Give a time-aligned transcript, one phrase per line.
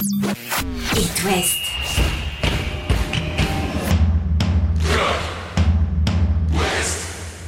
[0.00, 1.58] It West.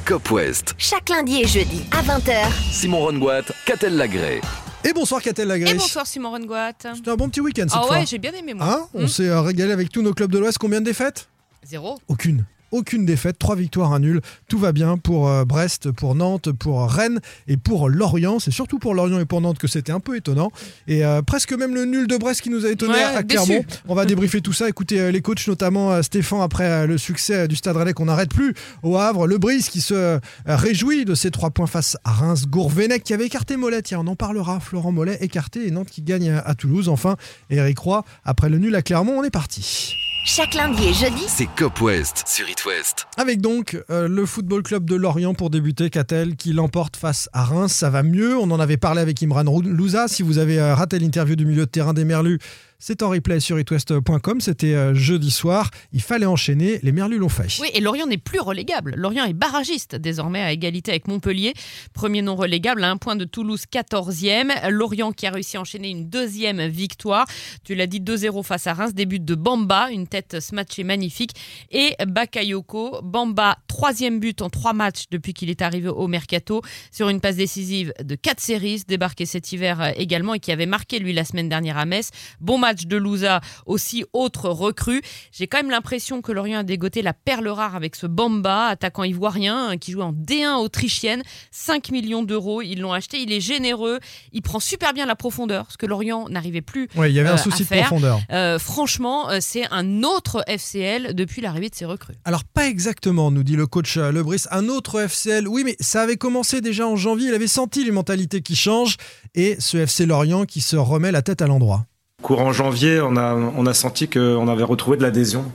[0.05, 0.75] Cop West.
[0.77, 2.51] Chaque lundi et jeudi à 20h.
[2.71, 4.41] Simon Rongoat, Catel Lagré.
[4.83, 5.77] Et bonsoir Catel Et Lagrèche.
[5.77, 6.71] bonsoir Simon Rengoat.
[6.95, 7.97] C'était un bon petit week-end cette Ah fois.
[7.99, 8.65] ouais, j'ai bien aimé moi.
[8.67, 10.57] Hein On s'est euh, régalé avec tous nos clubs de l'Ouest.
[10.57, 11.29] Combien de défaites?
[11.63, 11.99] Zéro.
[12.09, 12.43] Aucune.
[12.71, 14.21] Aucune défaite, trois victoires, un nul.
[14.47, 18.39] Tout va bien pour euh, Brest, pour Nantes, pour Rennes et pour Lorient.
[18.39, 20.51] C'est surtout pour Lorient et pour Nantes que c'était un peu étonnant.
[20.87, 23.43] Et euh, presque même le nul de Brest qui nous a étonné Ouais, à déçu.
[23.45, 23.65] Clermont.
[23.87, 24.69] On va débriefer tout ça.
[24.69, 28.53] Écoutez euh, les coachs, notamment Stéphane, après le succès du Stade Rennais qu'on n'arrête plus
[28.83, 29.25] au Havre.
[29.25, 32.45] Le Brise qui se réjouit de ses trois points face à Reims.
[32.47, 33.81] Gourvenec qui avait écarté Mollet.
[33.81, 34.59] Tiens, on en parlera.
[34.59, 36.89] Florent Mollet écarté et Nantes qui gagne à à Toulouse.
[36.89, 37.15] Enfin,
[37.49, 39.95] Eric Roy, après le nul à Clermont, on est parti.
[40.23, 43.07] Chaque lundi et jeudi, C'est Cop West sur It West.
[43.17, 47.43] Avec donc euh, le Football Club de Lorient pour débuter, Catel qui l'emporte face à
[47.43, 47.71] Reims.
[47.71, 48.37] Ça va mieux.
[48.37, 50.07] On en avait parlé avec Imran Louza.
[50.07, 52.37] Si vous avez euh, raté l'interview du milieu de terrain des Merlus,
[52.81, 54.41] c'est en replay sur itwest.com.
[54.41, 55.69] C'était euh, jeudi soir.
[55.93, 56.79] Il fallait enchaîner.
[56.81, 57.59] Les Merlus l'ont fait.
[57.61, 58.95] Oui, et Lorient n'est plus relégable.
[58.97, 61.53] Lorient est barragiste désormais à égalité avec Montpellier.
[61.93, 64.69] Premier non relégable à un point de Toulouse, 14e.
[64.69, 67.27] Lorient qui a réussi à enchaîner une deuxième victoire.
[67.63, 68.95] Tu l'as dit, 2-0 face à Reims.
[68.95, 71.31] Début de Bamba, une tête smatchée magnifique.
[71.69, 73.01] Et Bakayoko.
[73.03, 77.35] Bamba, troisième but en trois matchs depuis qu'il est arrivé au Mercato sur une passe
[77.35, 81.25] décisive de 4 séries, débarqué cet hiver euh, également et qui avait marqué lui la
[81.25, 82.09] semaine dernière à Metz.
[82.39, 85.01] Bon match de Louza, aussi autre recrue.
[85.31, 89.03] J'ai quand même l'impression que Lorient a dégoté la perle rare avec ce Bamba, attaquant
[89.03, 91.23] ivoirien euh, qui joue en D1 autrichienne.
[91.51, 93.21] 5 millions d'euros, ils l'ont acheté.
[93.21, 93.99] Il est généreux,
[94.31, 96.87] il prend super bien la profondeur, ce que Lorient n'arrivait plus.
[96.95, 97.87] Ouais, il y avait euh, un à souci de faire.
[97.87, 98.21] profondeur.
[98.31, 102.15] Euh, franchement, euh, c'est un autre FCL depuis l'arrivée de ses recrues.
[102.25, 104.43] Alors, pas exactement, nous dit le coach euh, Lebris.
[104.51, 107.29] Un autre FCL, oui, mais ça avait commencé déjà en janvier.
[107.29, 108.97] Il avait senti les mentalités qui changent
[109.35, 111.85] et ce FC Lorient qui se remet la tête à l'endroit.
[112.21, 115.45] Courant janvier, on a, on a senti qu'on avait retrouvé de l'adhésion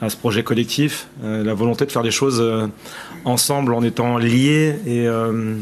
[0.00, 2.66] à ce projet collectif, euh, la volonté de faire les choses euh,
[3.24, 5.54] ensemble en étant liés et euh,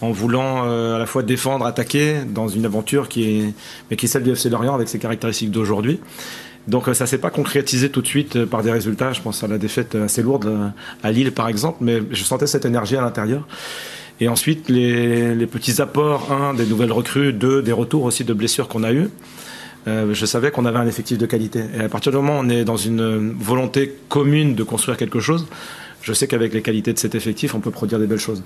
[0.00, 3.54] en voulant euh, à la fois défendre, attaquer dans une aventure qui est,
[3.90, 6.00] mais qui est celle du FC Lorient avec ses caractéristiques d'aujourd'hui.
[6.68, 9.12] Donc euh, ça s'est pas concrétisé tout de suite euh, par des résultats.
[9.12, 10.72] Je pense à la défaite assez lourde
[11.02, 13.46] à Lille par exemple, mais je sentais cette énergie à l'intérieur.
[14.20, 18.34] Et ensuite les, les petits apports, un des nouvelles recrues, deux des retours aussi de
[18.34, 19.08] blessures qu'on a eues.
[19.88, 21.64] Euh, je savais qu'on avait un effectif de qualité.
[21.74, 25.20] Et à partir du moment où on est dans une volonté commune de construire quelque
[25.20, 25.46] chose,
[26.02, 28.42] je sais qu'avec les qualités de cet effectif, on peut produire des belles choses.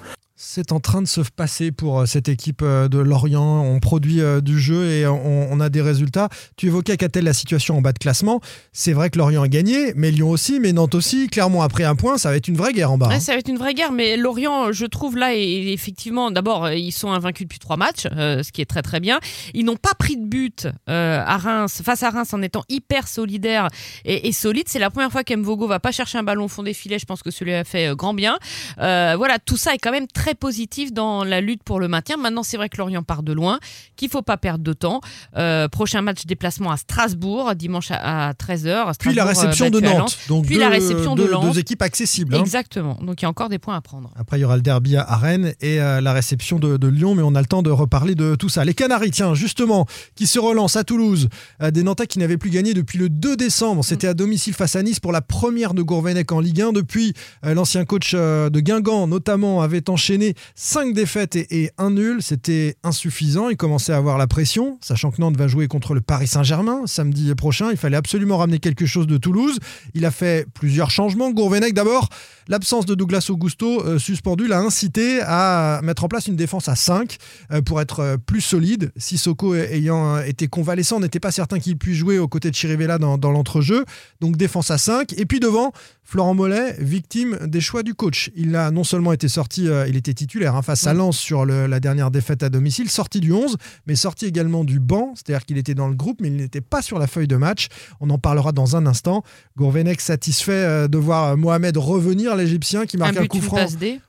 [0.47, 3.63] C'est en train de se passer pour euh, cette équipe euh, de Lorient.
[3.63, 6.29] On produit euh, du jeu et on, on a des résultats.
[6.59, 8.41] Tu évoquais, Catel, la situation en bas de classement.
[8.71, 11.29] C'est vrai que Lorient a gagné, mais Lyon aussi, mais Nantes aussi.
[11.29, 12.19] Clermont a pris un point.
[12.19, 13.09] Ça va être une vraie guerre en bas.
[13.09, 13.21] Ouais, hein.
[13.21, 16.93] ça va être une vraie guerre, mais Lorient, je trouve là, et effectivement, d'abord, ils
[16.93, 19.21] sont invaincus depuis trois matchs, euh, ce qui est très très bien.
[19.55, 23.09] Ils n'ont pas pris de but euh, à Reims, face à Reims, en étant hyper
[23.09, 23.69] solidaire
[24.05, 24.67] et, et solide.
[24.69, 26.99] C'est la première fois qu'Mvogo va pas chercher un ballon au fond des filets.
[26.99, 28.39] Je pense que celui a fait grand bien.
[28.79, 32.17] Euh, voilà, tout ça est quand même très positif dans la lutte pour le maintien.
[32.17, 33.59] Maintenant, c'est vrai que Lorient part de loin,
[33.97, 35.01] qu'il faut pas perdre de temps.
[35.37, 38.93] Euh, prochain match déplacement à Strasbourg, dimanche à, 13h.
[38.99, 40.19] Puis la réception de Nantes.
[40.29, 41.45] Donc Puis deux, la réception de Lens.
[41.53, 42.35] deux équipes accessibles.
[42.35, 42.41] hein.
[42.41, 42.99] Exactement.
[43.03, 44.11] Donc il y a encore des points à prendre.
[44.17, 47.15] Après, il y aura le derby à- Rennes et euh, la réception de, de Lyon,
[47.15, 48.65] mais on a le temps de reparler de tout ça.
[48.65, 51.29] Les Canaries, tiens, justement, qui se relancent à Toulouse.
[51.63, 53.85] Euh, des Nantais qui n'avaient plus gagné depuis le 2 décembre.
[53.85, 56.73] C'était à domicile face à Nice pour la première de Gourvenec en Ligue 1.
[56.73, 57.13] Depuis,
[57.45, 60.24] euh, l'ancien coach euh, de Guingamp, notamment, avait enchaîné
[60.55, 62.23] 5 défaites et, et un nul.
[62.23, 63.49] C'était insuffisant.
[63.49, 66.83] Il commençait à avoir la pression, sachant que Nantes va jouer contre le Paris Saint-Germain
[66.87, 67.71] samedi prochain.
[67.71, 69.59] Il fallait absolument ramener quelque chose de Toulouse.
[69.95, 71.31] Il a fait plusieurs changements.
[71.31, 72.09] Gourvenec, d'abord,
[72.49, 76.77] l'absence de Douglas Augusto euh, suspendu l'a incité à mettre en place une défense à
[76.77, 77.17] 5
[77.53, 78.93] euh, pour être euh, plus solide.
[78.97, 82.55] Sissoko ayant euh, été convalescent, on n'était pas certain qu'il puisse jouer aux côtés de
[82.55, 83.85] Chirivella dans, l'entrejeu.
[84.21, 85.15] Donc défense à 5.
[85.19, 88.31] Et puis devant, Florent Mollet, victime des choix du coach.
[88.35, 91.67] Il a non seulement été sorti, il était titulaire hein, face à Lens sur le-
[91.67, 93.57] la dernière défaite à domicile, sorti du 11,
[93.87, 96.83] mais sorti également du banc, c'est-à-dire qu'il était dans le groupe, mais il n'était pas
[96.83, 97.69] sur la feuille de match.
[98.01, 99.23] On en parlera dans un instant.
[99.57, 103.37] Gourvenec satisfait euh, de voir euh, Mohamed revenir, l'Égyptien, qui marque un un, but, coup
[103.39, 103.57] une franc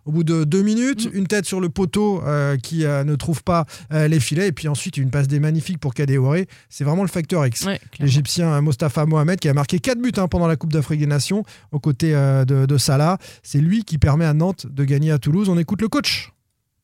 [0.06, 1.18] au bout de deux minutes, Mm.
[1.18, 4.52] une tête sur le poteau euh, qui euh, ne trouve pas euh, les filets, et
[4.52, 6.46] puis ensuite une passe des magnifique pour Kadewere.
[6.70, 7.66] C'est vraiment le facteur X.
[7.66, 7.80] Ouais.
[8.00, 11.44] L'Égyptien Mostafa Mohamed qui a marqué 4 buts hein, pendant la Coupe d'Afrique des Nations
[11.72, 13.18] aux côtés de, de Salah.
[13.44, 15.50] C'est lui qui permet à Nantes de gagner à Toulouse.
[15.50, 16.35] On écoute le coach.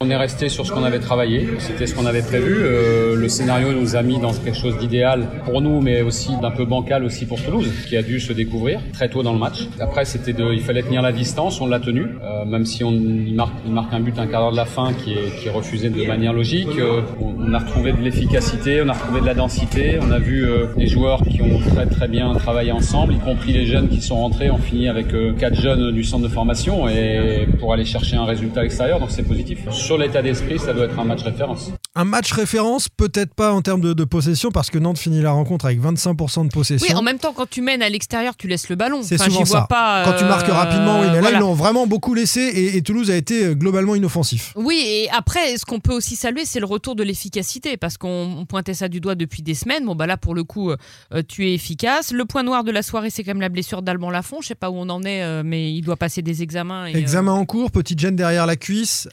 [0.03, 2.55] On est resté sur ce qu'on avait travaillé, c'était ce qu'on avait prévu.
[2.57, 6.49] Euh, le scénario nous a mis dans quelque chose d'idéal pour nous, mais aussi d'un
[6.49, 9.67] peu bancal aussi pour Toulouse, qui a dû se découvrir très tôt dans le match.
[9.79, 12.91] Après, c'était de, il fallait tenir la distance, on l'a tenu, euh, même si on
[12.91, 15.47] il marque, il marque un but un quart d'heure de la fin qui est, qui
[15.47, 16.67] est refusé de manière logique.
[16.77, 20.45] Euh, on, a retrouvé de l'efficacité, on a retrouvé de la densité, on a vu
[20.45, 24.01] euh, des joueurs qui ont très très bien travaillé ensemble, y compris les jeunes qui
[24.01, 24.49] sont rentrés.
[24.49, 28.25] On finit avec euh, quatre jeunes du centre de formation et pour aller chercher un
[28.25, 29.59] résultat extérieur, donc c'est positif.
[29.91, 31.69] Sur l'état d'esprit, ça doit être un match référence.
[31.93, 35.31] Un match référence, peut-être pas en termes de, de possession, parce que Nantes finit la
[35.31, 36.87] rencontre avec 25% de possession.
[36.89, 39.01] Oui, en même temps, quand tu mènes à l'extérieur, tu laisses le ballon.
[39.03, 39.67] C'est Enfin, souvent j'y vois ça.
[39.69, 41.37] Pas, Quand tu marques euh, rapidement, oui, mais là, voilà.
[41.37, 44.53] ils l'ont vraiment beaucoup laissé et, et Toulouse a été euh, globalement inoffensif.
[44.55, 48.37] Oui, et après, ce qu'on peut aussi saluer, c'est le retour de l'efficacité, parce qu'on
[48.39, 49.83] on pointait ça du doigt depuis des semaines.
[49.85, 50.77] Bon, bah là, pour le coup, euh,
[51.27, 52.13] tu es efficace.
[52.13, 54.37] Le point noir de la soirée, c'est quand même la blessure d'Alban Lafont.
[54.39, 56.87] Je sais pas où on en est, euh, mais il doit passer des examens.
[56.87, 59.09] Et, Examen en cours, petite gêne derrière la cuisse.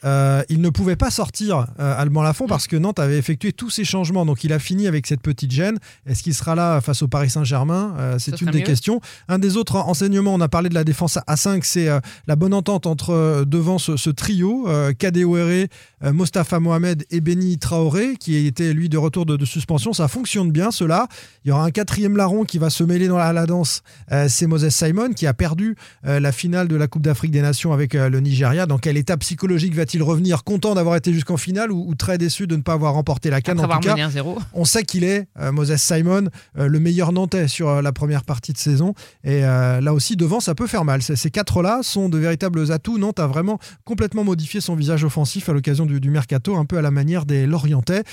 [0.49, 4.25] Il ne pouvait pas sortir Alban Lafont parce que Nantes avait effectué tous ses changements.
[4.25, 5.77] Donc il a fini avec cette petite gêne.
[6.05, 7.95] Est-ce qu'il sera là face au Paris Saint-Germain?
[7.99, 8.63] Euh, C'est Ce une des mieux.
[8.65, 9.01] questions.
[9.27, 12.35] Un des autres enseignements, on a parlé de la défense à 5, c'est euh, la
[12.37, 14.67] bonne entente entre euh, devant ce, ce trio,
[14.97, 15.67] Kadewere,
[16.01, 19.91] Mostafa Mohamed et Benny Traoré, qui était lui de retour de, de suspension.
[19.91, 21.07] Ça fonctionne bien, cela.
[21.43, 23.81] Il y aura un quatrième larron qui va se mêler dans la, la danse.
[24.27, 27.93] C'est Moses Simon qui a perdu la finale de la Coupe d'Afrique des Nations avec
[27.95, 28.65] le Nigeria.
[28.65, 30.43] Dans quel état psychologique va-t-il revenir?
[30.43, 33.41] Content d'avoir été jusqu'en finale ou, ou très déçu de ne pas avoir remporté la
[33.41, 34.37] canne après En tout cas, mené 1-0.
[34.53, 38.23] on sait qu'il est, euh, Moses Simon, euh, le meilleur Nantais sur euh, la première
[38.23, 38.93] partie de saison.
[39.23, 41.01] Et là aussi, devant, ça peut faire mal.
[41.01, 42.97] Ces, ces quatre-là sont de véritables atouts.
[42.97, 46.77] Nantes a vraiment complètement modifié son visage offensif à l'occasion du, du mercato, un peu
[46.77, 48.03] à la manière des Lorientais.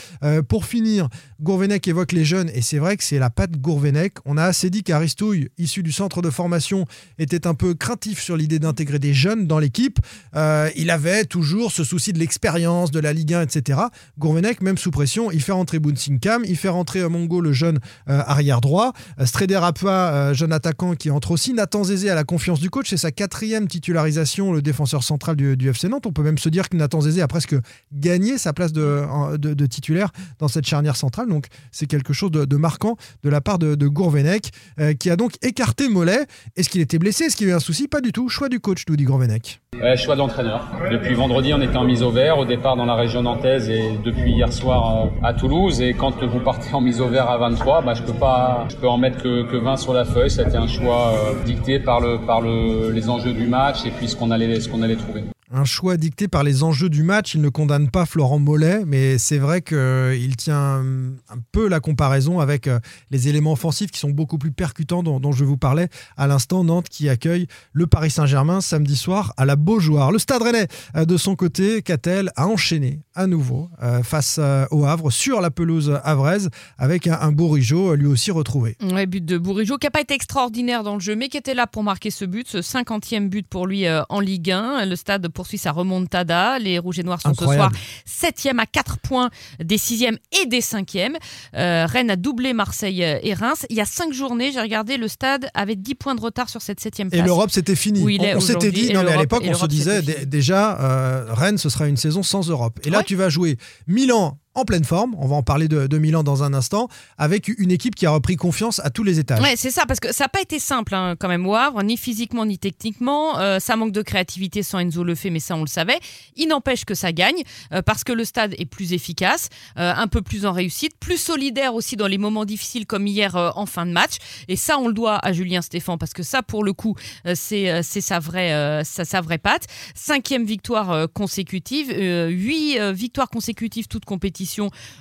[0.48, 1.08] Pour finir,
[1.40, 4.14] Gourvenec évoque les jeunes, et c'est vrai que c'est la patte Gourvenec.
[4.24, 6.86] On a assez dit qu'Aristouille, issu du centre de formation,
[7.18, 9.98] était un peu craintif sur l'idée d'intégrer des jeunes dans l'équipe.
[10.34, 13.80] Il avait toujours ce souci de l'expérience, de la Ligue 1, etc.
[14.18, 17.78] Gourvenec, même sous pression, il fait rentrer Bounsinkam, il fait rentrer euh, Mongo, le jeune
[18.08, 22.24] euh, arrière droit, euh, Streder euh, jeune attaquant qui entre aussi, Nathan Zézé à la
[22.24, 26.06] confiance du coach, c'est sa quatrième titularisation, le défenseur central du, FC Nantes.
[26.06, 27.56] On peut même se dire que Nathan Zézé a presque
[27.92, 32.30] gagné sa place de, de- de titulaire dans cette charnière centrale, donc c'est quelque chose
[32.30, 34.50] de, de marquant de la part de, de Gourvenec,
[34.98, 36.26] qui a donc écarté Mollet.
[36.56, 37.24] Est-ce qu'il était blessé?
[37.24, 37.88] Est-ce qu'il y a un souci?
[37.88, 38.28] Pas du tout.
[38.28, 39.60] Choix du coach, nous dit Gourvenec.
[39.96, 40.70] Choix d'entraîneur.
[40.90, 43.98] Depuis vendredi, on était en mise au vert, au départ dans la région nantaise et
[44.04, 45.80] depuis hier soir euh, à Toulouse.
[45.80, 48.76] Et quand vous partez en mise au vert à 23, bah, je peux pas, je
[48.76, 50.30] peux en mettre que, que 20 sur la feuille.
[50.30, 54.08] C'était un choix euh, dicté par le, par le, les enjeux du match et puis
[54.08, 55.24] ce qu'on allait, ce qu'on allait trouver.
[55.56, 57.34] Un choix dicté par les enjeux du match.
[57.34, 60.84] Il ne condamne pas Florent Mollet, mais c'est vrai qu'il tient
[61.28, 62.78] un peu la comparaison avec euh,
[63.10, 66.62] les éléments offensifs qui sont beaucoup plus percutants dont, je vous parlais à l'instant.
[66.64, 70.12] Nantes qui accueille le Paris Saint-Germain samedi soir à la Beaujoire.
[70.12, 74.66] Le Stade Rennais, euh, de son côté, Catel a enchaîné à nouveau euh, face euh,
[74.70, 78.76] au Havre sur la pelouse havraise avec un, un Bourigeau euh, lui aussi retrouvé.
[78.82, 81.54] Ouais, but de Bourigeau, qui n'a pas été extraordinaire dans le jeu, mais qui était
[81.54, 84.84] là pour marquer ce but, ce 50e but pour lui euh, en Ligue 1.
[84.86, 86.58] Le stade poursuit sa remontada.
[86.58, 87.76] Les Rouges et Noirs sont Incroyable.
[88.04, 89.30] ce soir 7e à 4 points
[89.62, 91.14] des 6e et des 5e.
[91.54, 93.64] Euh, Rennes a doublé Marseille et Reims.
[93.70, 96.62] Il y a 5 journées, j'ai regardé, le stade avait 10 points de retard sur
[96.62, 97.12] cette 7e place.
[97.12, 98.00] Et l'Europe, c'était fini.
[98.16, 101.26] Est on on s'était dit, et non mais à l'époque, on se disait déjà, euh,
[101.32, 102.80] Rennes, ce sera une saison sans Europe.
[102.84, 103.04] Et là, Ouais.
[103.04, 103.56] tu vas jouer
[103.86, 106.88] Milan en pleine forme, on va en parler de, Milan dans un instant,
[107.18, 109.40] avec une équipe qui a repris confiance à tous les étages.
[109.40, 111.82] Ouais, c'est ça, parce que ça n'a pas été simple hein, quand même au Havre,
[111.82, 113.38] ni physiquement ni techniquement.
[113.38, 115.98] Euh, ça manque de créativité sans Enzo le fait, mais ça on le savait.
[116.36, 117.42] Il n'empêche que ça gagne,
[117.72, 121.18] euh, parce que le stade est plus efficace, euh, un peu plus en réussite, plus
[121.18, 124.16] solidaire aussi dans les moments difficiles comme hier en fin de match.
[124.48, 126.94] Et ça, on le doit à Julien Stéphan, parce que ça, pour le coup,
[127.34, 129.66] c'est sa vraie, sa, vraie patte.
[129.94, 134.45] Cinquième victoire consécutive, huit victoires consécutives, toutes compétitions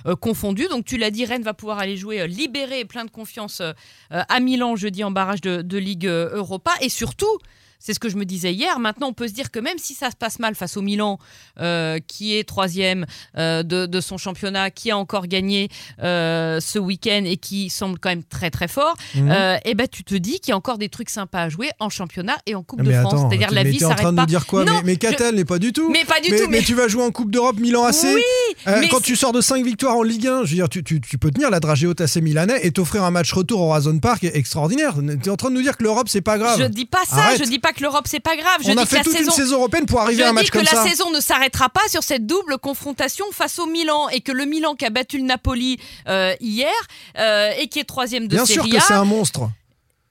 [0.06, 0.68] euh, confondues.
[0.68, 3.60] Donc tu l'as dit, Rennes va pouvoir aller jouer euh, libéré et plein de confiance
[3.60, 3.72] euh,
[4.10, 6.72] à Milan jeudi en barrage de, de Ligue Europa.
[6.80, 7.38] Et surtout,
[7.86, 9.94] c'est ce que je me disais hier, maintenant on peut se dire que même si
[9.94, 11.20] ça se passe mal face au Milan,
[11.60, 13.06] euh, qui est troisième
[13.38, 15.68] euh, de, de son championnat, qui a encore gagné
[16.02, 20.16] euh, ce week-end et qui semble quand même très très fort, et ben tu te
[20.16, 22.82] dis qu'il y a encore des trucs sympas à jouer en championnat et en Coupe
[22.82, 23.20] mais de France.
[23.30, 24.22] C'est-à-dire la mais vie t'es en train s'arrête de pas.
[24.22, 24.64] nous dire quoi?
[24.64, 25.88] Non, Mais, mais je- Catel n'est pas du tout.
[25.92, 26.48] Mais pas du mais, tout.
[26.50, 28.04] mais tu vas jouer en Coupe d'Europe Milan AC.
[28.04, 31.00] Oui, quand tu sors de 5 victoires en Ligue 1, je veux dire, tu, tu-
[31.00, 33.98] tu peux tenir la dragée haute AC Milanais et t'offrir un match retour au Horizon
[34.00, 34.94] Park extraordinaire.
[35.22, 36.58] Tu es en train de nous dire que l'Europe, c'est pas grave.
[36.58, 37.38] Je dis pas ça, Arrête.
[37.38, 39.04] je dis pas que l'Europe c'est pas grave, je On dis a que fait la
[39.04, 40.70] toute saison une saison européenne pour arriver je à un dis match que comme la
[40.72, 40.82] ça.
[40.82, 44.74] saison ne s'arrêtera pas sur cette double confrontation face au Milan et que le Milan
[44.74, 45.78] qui a battu le Napoli
[46.08, 46.72] euh, hier
[47.18, 48.80] euh, et qui est troisième de Bien sûr Serie que A.
[48.80, 49.48] c'est un monstre.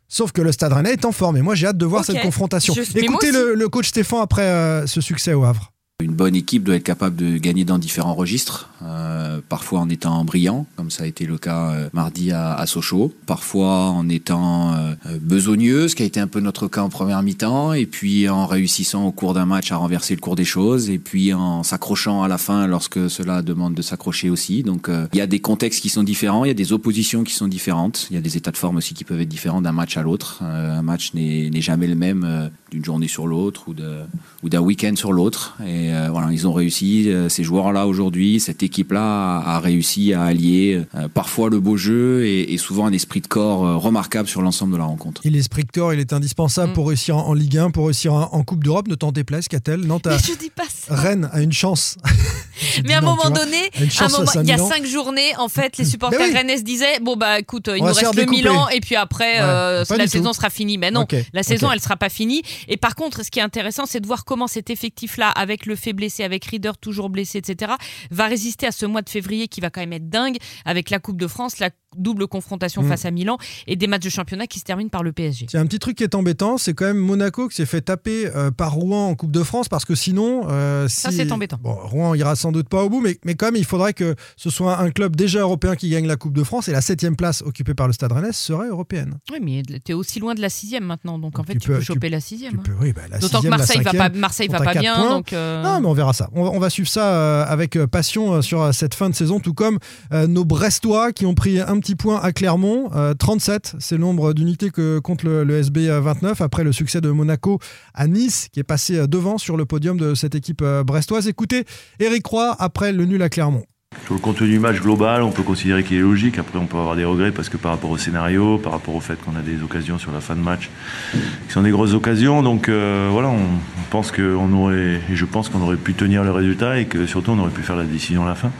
[0.07, 2.22] Sauf que le Stade Rennais est en forme et moi j'ai hâte de voir cette
[2.22, 2.74] confrontation.
[2.74, 3.38] Je- Écoutez aussi.
[3.38, 5.72] le, le coach Stéphane après euh, ce succès au Havre.
[6.03, 10.25] Une bonne équipe doit être capable de gagner dans différents registres, euh, parfois en étant
[10.25, 14.73] brillant, comme ça a été le cas euh, mardi à, à, Sochaux, parfois en étant
[14.73, 18.27] euh, besogneux, ce qui a été un peu notre cas en première mi-temps, et puis
[18.27, 21.63] en réussissant au cours d'un match à renverser le cours des choses, et puis en
[21.63, 24.63] s'accrochant à la fin lorsque cela demande de s'accrocher aussi.
[24.63, 27.23] Donc euh, il y a des contextes qui sont différents, il y a des oppositions
[27.23, 29.61] qui sont différentes, il y a des états de forme aussi qui peuvent être différents
[29.61, 30.41] d'un match à l'autre.
[30.43, 34.65] Euh, un match n'est jamais le même euh, d'une journée sur l'autre ou d'un ou
[34.65, 35.55] week-end sur l'autre.
[35.65, 37.10] Et euh, voilà, ils ont réussi.
[37.10, 41.77] Euh, ces joueurs-là aujourd'hui, cette équipe-là a, a, réussi à allier euh, parfois le beau
[41.77, 45.22] jeu et, et, souvent un esprit de corps remarquable sur l'ensemble de la rencontre.
[45.24, 46.75] Et l'esprit de corps, il est indispensable mmh.
[46.75, 48.89] pour réussir en, Ligue 1, pour réussir en, en Coupe d'Europe.
[48.89, 50.96] Ne t'en déplaise, qu'a-t-elle Non, Mais je dis pas ça.
[50.96, 51.96] Rennes a une chance.
[52.85, 56.33] Mais à un moment donné, il y a cinq journées, en fait, les supporters oui.
[56.33, 59.97] rennais se disaient bon bah écoute, il nous reste le Milan et puis après ouais,
[59.97, 60.35] la saison tout.
[60.35, 60.77] sera finie.
[60.77, 61.25] Mais non, okay.
[61.33, 61.75] la saison okay.
[61.75, 62.41] elle sera pas finie.
[62.67, 65.75] Et par contre, ce qui est intéressant, c'est de voir comment cet effectif-là, avec le
[65.75, 67.74] fait blessé, avec Reader toujours blessé, etc.,
[68.12, 71.00] va résister à ce mois de février qui va quand même être dingue avec la
[71.00, 72.87] Coupe de France, la double confrontation mmh.
[72.87, 73.37] face à Milan
[73.67, 75.47] et des matchs de championnat qui se terminent par le PSG.
[75.49, 78.27] C'est un petit truc qui est embêtant, c'est quand même Monaco qui s'est fait taper
[78.35, 81.01] euh, par Rouen en Coupe de France parce que sinon, euh, si...
[81.01, 81.59] ça c'est embêtant.
[81.61, 84.15] Bon, Rouen ira sans doute pas au bout, mais, mais quand même il faudrait que
[84.37, 87.15] ce soit un club déjà européen qui gagne la Coupe de France et la septième
[87.15, 89.15] place occupée par le Stade Rennais serait européenne.
[89.31, 91.67] Oui, mais tu es aussi loin de la sixième maintenant, donc en fait tu, tu
[91.69, 92.61] peux, choper tu, la sixième.
[92.81, 95.09] Oui, bah, D'autant que Marseille va pas, Marseille va pas bien, points.
[95.09, 95.33] donc.
[95.33, 95.63] Euh...
[95.63, 96.29] Non, mais on verra ça.
[96.33, 99.79] On, on va suivre ça avec passion sur cette fin de saison, tout comme
[100.11, 102.89] nos Brestois qui ont pris un petit point à Clermont.
[102.95, 107.11] Euh, 37, c'est le nombre d'unités que compte le, SB 29 après le succès de
[107.11, 107.59] Monaco
[107.93, 111.27] à Nice, qui est passé devant sur le podium de cette équipe euh, brestoise.
[111.27, 111.65] Écoutez,
[111.99, 113.65] Eric Roy après le nul à Clermont.
[114.05, 116.37] Sur le contenu du match global, on peut considérer qu'il est logique.
[116.37, 118.99] Après, on peut avoir des regrets parce que par rapport au scénario, par rapport au
[118.99, 120.69] fait qu'on a des occasions sur la fin de match
[121.11, 122.43] qui sont des grosses occasions.
[122.43, 123.47] Donc euh, voilà, on
[123.89, 127.31] pense qu'on aurait, et je pense qu'on aurait pu tenir le résultat et que surtout
[127.31, 128.51] on aurait pu faire la décision à la fin.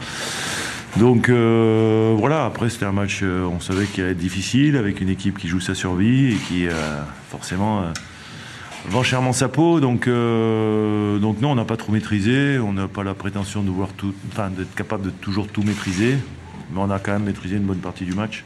[0.98, 5.02] Donc euh, voilà, après c'était un match, euh, on savait qu'il allait être difficile avec
[5.02, 7.84] une équipe qui joue sa survie et qui euh, forcément
[8.88, 9.78] vend chèrement sa peau.
[9.80, 14.48] Donc, non, on n'a pas trop maîtrisé, on n'a pas la prétention de tout, enfin
[14.48, 16.16] d'être capable de toujours tout maîtriser,
[16.72, 18.44] mais on a quand même maîtrisé une bonne partie du match.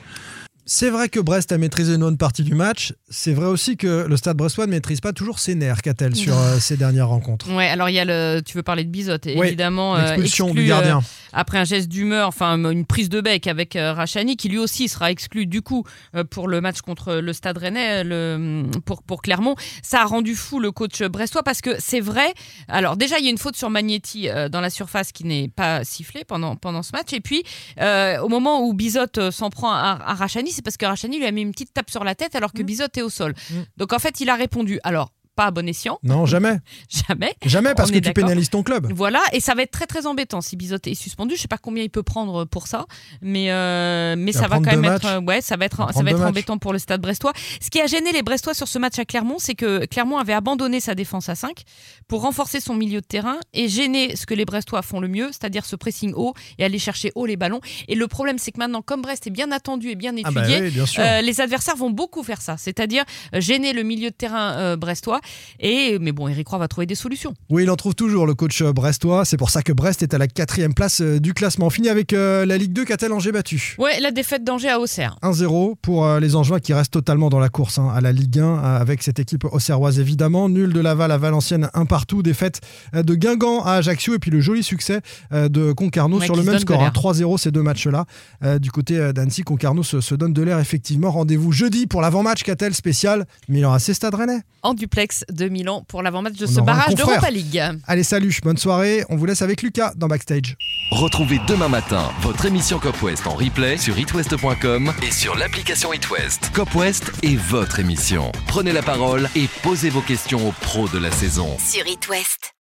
[0.72, 2.94] C'est vrai que Brest a maîtrisé une bonne partie du match.
[3.08, 6.38] C'est vrai aussi que le Stade Brestois ne maîtrise pas toujours ses nerfs, qu'a-t-elle sur
[6.38, 7.52] euh, ces dernières rencontres?
[7.52, 8.40] Ouais, alors il y a le.
[8.40, 9.96] Tu veux parler de Bizotte, oui, évidemment.
[9.96, 10.98] L'expulsion euh, du gardien.
[10.98, 14.58] Euh, après un geste d'humeur, enfin une prise de bec avec euh, Rachani, qui lui
[14.58, 15.84] aussi sera exclu du coup
[16.14, 19.56] euh, pour le match contre le Stade Rennais, le, pour, pour Clermont.
[19.82, 22.32] Ça a rendu fou le coach brestois parce que c'est vrai.
[22.68, 25.48] Alors déjà, il y a une faute sur Magnetti euh, dans la surface qui n'est
[25.48, 27.12] pas sifflée pendant, pendant ce match.
[27.12, 27.42] Et puis,
[27.76, 31.30] au moment où Bizotte s'en prend à, à Rachani, c'est parce que Rachani lui a
[31.30, 32.66] mis une petite tape sur la tête alors que mmh.
[32.66, 33.32] Bizotte est au sol.
[33.32, 33.54] Mmh.
[33.78, 34.78] Donc en fait, il a répondu.
[34.84, 35.98] Alors, pas à bon escient.
[36.02, 36.58] Non, jamais.
[36.90, 37.34] jamais.
[37.46, 38.92] Jamais parce On que tu pénalises ton club.
[38.92, 41.34] Voilà, et ça va être très très embêtant si Bizot est suspendu.
[41.34, 42.84] Je sais pas combien il peut prendre pour ça,
[43.22, 46.20] mais euh, mais ça va quand même être ouais, ça va être ça va être
[46.20, 47.32] embêtant pour le Stade Brestois.
[47.62, 50.34] Ce qui a gêné les Brestois sur ce match à Clermont, c'est que Clermont avait
[50.34, 51.62] abandonné sa défense à 5
[52.06, 55.28] pour renforcer son milieu de terrain et gêner ce que les Brestois font le mieux,
[55.28, 57.60] c'est-à-dire ce pressing haut et aller chercher haut les ballons.
[57.88, 60.42] Et le problème, c'est que maintenant, comme Brest est bien attendu et bien étudié, ah
[60.42, 64.14] bah oui, bien euh, les adversaires vont beaucoup faire ça, c'est-à-dire gêner le milieu de
[64.14, 65.20] terrain euh, brestois.
[65.60, 67.34] Et mais bon, Eric Roy va trouver des solutions.
[67.50, 69.24] Oui, il en trouve toujours, le coach brestois.
[69.24, 71.66] C'est pour ça que Brest est à la quatrième place euh, du classement.
[71.66, 74.80] On finit avec euh, la Ligue 2, qu'a-t-elle Angers battu Ouais, la défaite d'Angers à
[74.80, 75.16] Auxerre.
[75.22, 78.38] 1-0 pour euh, les Angevins qui restent totalement dans la course hein, à la Ligue
[78.38, 80.48] 1 euh, avec cette équipe auxerroise évidemment.
[80.48, 82.22] Nul de Laval à Valenciennes, un partout.
[82.22, 82.60] Défaite
[82.94, 85.00] euh, de Guingamp à Ajaccio et puis le joli succès
[85.32, 86.82] euh, de Concarneau Ouais, sur le même score.
[86.82, 87.12] hein, l'air.
[87.12, 88.04] 3-0 ces deux matchs-là.
[88.44, 91.10] Euh, du côté euh, d'Annecy, Concarneau se, se donne de l'air effectivement.
[91.10, 94.40] Rendez-vous jeudi pour l'avant-match qu'a-t-elle spécial Milan AC Stade Rennais.
[94.62, 97.62] En duplex de Milan pour l'avant-match de On ce barrage d'Europa League.
[97.86, 99.04] Allez, salut, bonne soirée.
[99.08, 100.56] On vous laisse avec Lucas dans Backstage.
[100.92, 106.50] Retrouvez demain matin votre émission Cop West en replay sur itwest.com et sur l'application itwest.
[106.52, 108.32] Cop West est votre émission.
[108.46, 111.56] Prenez la parole et posez vos questions aux pros de la saison.
[111.58, 112.59] Sur It West.